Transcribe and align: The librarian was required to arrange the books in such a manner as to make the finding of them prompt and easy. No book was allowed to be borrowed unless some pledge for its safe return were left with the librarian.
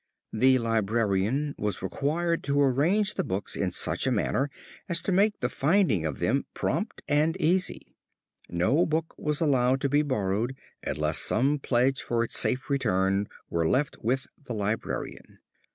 The 0.33 0.57
librarian 0.57 1.53
was 1.59 1.83
required 1.83 2.41
to 2.45 2.59
arrange 2.59 3.13
the 3.13 3.23
books 3.23 3.55
in 3.55 3.69
such 3.69 4.07
a 4.07 4.11
manner 4.11 4.49
as 4.89 4.99
to 5.03 5.11
make 5.11 5.39
the 5.41 5.47
finding 5.47 6.07
of 6.07 6.17
them 6.17 6.45
prompt 6.55 7.03
and 7.07 7.39
easy. 7.39 7.93
No 8.49 8.87
book 8.87 9.13
was 9.19 9.41
allowed 9.41 9.79
to 9.81 9.89
be 9.89 10.01
borrowed 10.01 10.55
unless 10.81 11.19
some 11.19 11.59
pledge 11.59 12.01
for 12.01 12.23
its 12.23 12.35
safe 12.35 12.67
return 12.67 13.27
were 13.51 13.69
left 13.69 13.95
with 14.01 14.25
the 14.43 14.55
librarian. 14.55 15.37